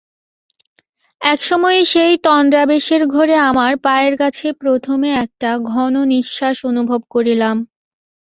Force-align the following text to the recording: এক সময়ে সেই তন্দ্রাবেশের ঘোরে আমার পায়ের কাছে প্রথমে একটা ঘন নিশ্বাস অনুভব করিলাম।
এক 1.21 1.39
সময়ে 1.43 1.81
সেই 1.85 2.13
তন্দ্রাবেশের 2.25 3.01
ঘোরে 3.07 3.35
আমার 3.49 3.73
পায়ের 3.85 4.13
কাছে 4.17 4.47
প্রথমে 4.61 5.09
একটা 5.23 5.49
ঘন 5.71 5.93
নিশ্বাস 6.13 6.57
অনুভব 6.71 7.01
করিলাম। 7.09 7.57